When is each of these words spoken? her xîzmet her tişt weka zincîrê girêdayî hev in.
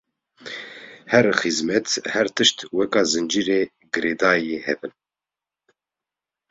her 1.11 1.27
xîzmet 1.39 1.87
her 2.13 2.27
tişt 2.35 2.57
weka 2.75 3.01
zincîrê 3.11 3.61
girêdayî 3.93 4.57
hev 4.67 4.79
in. 4.87 4.93